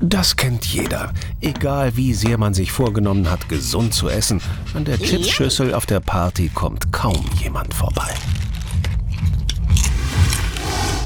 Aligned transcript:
Das 0.00 0.36
kennt 0.36 0.64
jeder. 0.66 1.12
Egal 1.40 1.96
wie 1.96 2.14
sehr 2.14 2.36
man 2.38 2.54
sich 2.54 2.72
vorgenommen 2.72 3.30
hat, 3.30 3.48
gesund 3.48 3.94
zu 3.94 4.08
essen, 4.08 4.40
an 4.74 4.84
der 4.84 4.98
Chipsschüssel 4.98 5.74
auf 5.74 5.86
der 5.86 6.00
Party 6.00 6.50
kommt 6.52 6.92
kaum 6.92 7.24
jemand 7.42 7.72
vorbei. 7.72 8.12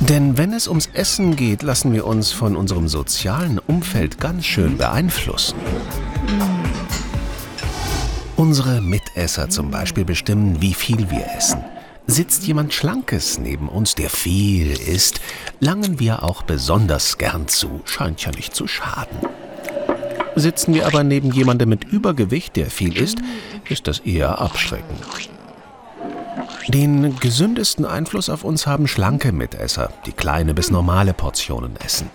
Denn 0.00 0.38
wenn 0.38 0.52
es 0.54 0.66
ums 0.66 0.88
Essen 0.94 1.36
geht, 1.36 1.62
lassen 1.62 1.92
wir 1.92 2.06
uns 2.06 2.32
von 2.32 2.56
unserem 2.56 2.88
sozialen 2.88 3.58
Umfeld 3.58 4.18
ganz 4.18 4.46
schön 4.46 4.78
beeinflussen. 4.78 5.56
Unsere 8.36 8.80
Mitesser 8.80 9.50
zum 9.50 9.70
Beispiel 9.70 10.06
bestimmen, 10.06 10.62
wie 10.62 10.72
viel 10.72 11.10
wir 11.10 11.26
essen. 11.36 11.62
Sitzt 12.06 12.46
jemand 12.46 12.74
Schlankes 12.74 13.38
neben 13.38 13.68
uns, 13.68 13.94
der 13.94 14.10
viel 14.10 14.72
isst, 14.72 15.20
langen 15.60 16.00
wir 16.00 16.22
auch 16.24 16.42
besonders 16.42 17.18
gern 17.18 17.46
zu, 17.48 17.82
scheint 17.84 18.24
ja 18.24 18.32
nicht 18.32 18.54
zu 18.54 18.66
schaden. 18.66 19.18
Sitzen 20.34 20.74
wir 20.74 20.86
aber 20.86 21.04
neben 21.04 21.32
jemandem 21.32 21.68
mit 21.68 21.84
Übergewicht, 21.84 22.56
der 22.56 22.70
viel 22.70 22.96
isst, 22.96 23.18
ist 23.68 23.86
das 23.86 24.00
eher 24.00 24.40
abschreckend. 24.40 25.00
Den 26.68 27.16
gesündesten 27.18 27.84
Einfluss 27.84 28.28
auf 28.28 28.44
uns 28.44 28.66
haben 28.66 28.86
schlanke 28.86 29.32
Mitesser, 29.32 29.92
die 30.06 30.12
kleine 30.12 30.54
bis 30.54 30.70
normale 30.70 31.14
Portionen 31.14 31.76
essen. 31.84 32.10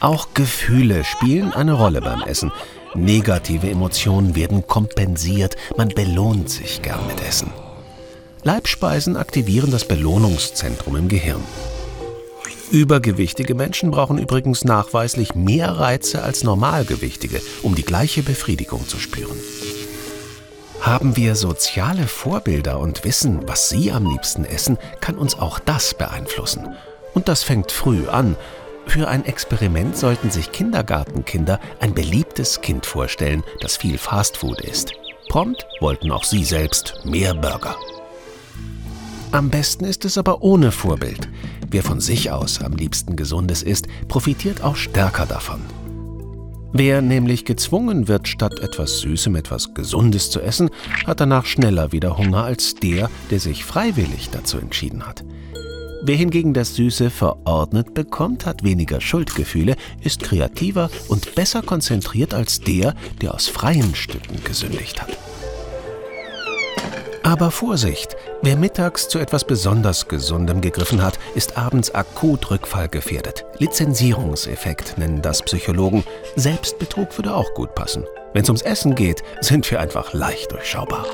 Auch 0.00 0.28
Gefühle 0.34 1.04
spielen 1.04 1.52
eine 1.52 1.72
Rolle 1.72 2.00
beim 2.00 2.22
Essen. 2.22 2.52
Negative 2.94 3.68
Emotionen 3.68 4.34
werden 4.34 4.66
kompensiert, 4.66 5.56
man 5.76 5.88
belohnt 5.88 6.50
sich 6.50 6.82
gern 6.82 7.06
mit 7.06 7.20
Essen. 7.26 7.50
Leibspeisen 8.44 9.16
aktivieren 9.16 9.70
das 9.70 9.86
Belohnungszentrum 9.86 10.96
im 10.96 11.08
Gehirn. 11.08 11.42
Übergewichtige 12.70 13.54
Menschen 13.54 13.90
brauchen 13.90 14.18
übrigens 14.18 14.64
nachweislich 14.64 15.34
mehr 15.34 15.70
Reize 15.78 16.22
als 16.22 16.44
Normalgewichtige, 16.44 17.40
um 17.62 17.74
die 17.74 17.84
gleiche 17.84 18.22
Befriedigung 18.22 18.86
zu 18.86 18.98
spüren. 18.98 19.38
Haben 20.82 21.16
wir 21.16 21.36
soziale 21.36 22.06
Vorbilder 22.06 22.78
und 22.80 23.04
wissen, 23.04 23.48
was 23.48 23.70
sie 23.70 23.90
am 23.90 24.06
liebsten 24.06 24.44
essen, 24.44 24.76
kann 25.00 25.16
uns 25.16 25.38
auch 25.38 25.58
das 25.58 25.94
beeinflussen. 25.94 26.76
Und 27.14 27.28
das 27.28 27.42
fängt 27.42 27.72
früh 27.72 28.08
an. 28.08 28.36
Für 28.86 29.08
ein 29.08 29.24
Experiment 29.24 29.96
sollten 29.96 30.30
sich 30.30 30.52
Kindergartenkinder 30.52 31.60
ein 31.80 31.94
beliebtes 31.94 32.60
Kind 32.60 32.84
vorstellen, 32.84 33.42
das 33.60 33.78
viel 33.78 33.96
Fastfood 33.96 34.60
isst. 34.60 34.92
Prompt 35.30 35.66
wollten 35.80 36.10
auch 36.12 36.24
sie 36.24 36.44
selbst 36.44 37.00
mehr 37.04 37.32
Burger. 37.32 37.76
Am 39.34 39.50
besten 39.50 39.84
ist 39.84 40.04
es 40.04 40.16
aber 40.16 40.42
ohne 40.44 40.70
Vorbild. 40.70 41.28
Wer 41.68 41.82
von 41.82 41.98
sich 42.00 42.30
aus 42.30 42.62
am 42.62 42.74
liebsten 42.74 43.16
Gesundes 43.16 43.64
isst, 43.64 43.88
profitiert 44.06 44.62
auch 44.62 44.76
stärker 44.76 45.26
davon. 45.26 45.60
Wer 46.72 47.02
nämlich 47.02 47.44
gezwungen 47.44 48.06
wird, 48.06 48.28
statt 48.28 48.60
etwas 48.60 49.00
Süßem 49.00 49.34
etwas 49.34 49.74
Gesundes 49.74 50.30
zu 50.30 50.40
essen, 50.40 50.70
hat 51.04 51.18
danach 51.18 51.46
schneller 51.46 51.90
wieder 51.90 52.16
Hunger 52.16 52.44
als 52.44 52.76
der, 52.76 53.10
der 53.32 53.40
sich 53.40 53.64
freiwillig 53.64 54.30
dazu 54.30 54.58
entschieden 54.58 55.04
hat. 55.04 55.24
Wer 56.04 56.14
hingegen 56.14 56.54
das 56.54 56.76
Süße 56.76 57.10
verordnet 57.10 57.92
bekommt, 57.92 58.46
hat 58.46 58.62
weniger 58.62 59.00
Schuldgefühle, 59.00 59.74
ist 60.00 60.22
kreativer 60.22 60.90
und 61.08 61.34
besser 61.34 61.62
konzentriert 61.62 62.34
als 62.34 62.60
der, 62.60 62.94
der 63.20 63.34
aus 63.34 63.48
freien 63.48 63.96
Stücken 63.96 64.44
gesündigt 64.44 65.02
hat. 65.02 65.23
Aber 67.26 67.50
Vorsicht! 67.50 68.16
Wer 68.42 68.54
mittags 68.54 69.08
zu 69.08 69.18
etwas 69.18 69.44
besonders 69.44 70.08
Gesundem 70.08 70.60
gegriffen 70.60 71.02
hat, 71.02 71.18
ist 71.34 71.56
abends 71.56 71.94
akut 71.94 72.50
rückfallgefährdet. 72.50 73.46
Lizenzierungseffekt 73.56 74.98
nennen 74.98 75.22
das 75.22 75.40
Psychologen. 75.40 76.04
Selbstbetrug 76.36 77.16
würde 77.16 77.34
auch 77.34 77.54
gut 77.54 77.74
passen. 77.74 78.04
Wenn 78.34 78.42
es 78.42 78.50
ums 78.50 78.60
Essen 78.60 78.94
geht, 78.94 79.22
sind 79.40 79.70
wir 79.70 79.80
einfach 79.80 80.12
leicht 80.12 80.52
durchschaubar. 80.52 81.06